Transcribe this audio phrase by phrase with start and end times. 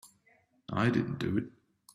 [0.73, 1.51] I didn't do it.